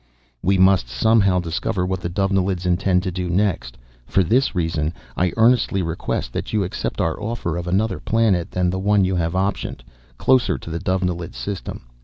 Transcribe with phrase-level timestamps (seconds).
[0.41, 3.77] "We must, somehow, discover what the Dovenilids intend to do next.
[4.07, 8.71] For this reason, I earnestly request that you accept our offer of another planet than
[8.71, 9.81] the one you have optioned,
[10.17, 11.81] closer to the Dovenilid system.